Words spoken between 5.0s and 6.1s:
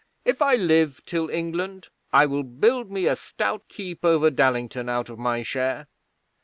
of my share."